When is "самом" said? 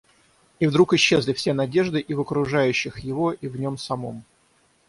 3.77-4.23